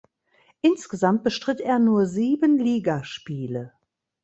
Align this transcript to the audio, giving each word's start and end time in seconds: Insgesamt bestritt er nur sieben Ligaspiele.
Insgesamt 0.61 1.21
bestritt 1.23 1.61
er 1.61 1.77
nur 1.77 2.07
sieben 2.07 2.57
Ligaspiele. 2.57 3.71